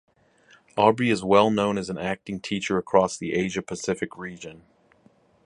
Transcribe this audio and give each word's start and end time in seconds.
Aubrey 0.75 1.11
is 1.11 1.23
well 1.23 1.51
known 1.51 1.77
as 1.77 1.91
an 1.91 1.99
acting 1.99 2.39
teacher 2.39 2.79
across 2.79 3.19
the 3.19 3.33
Asia 3.35 3.61
Pacific 3.61 4.17
region. 4.17 4.63